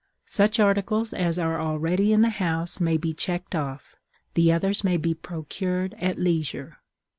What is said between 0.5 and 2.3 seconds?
articles as are already in